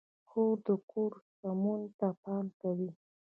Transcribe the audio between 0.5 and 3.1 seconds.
د کور سمون ته پام کوي.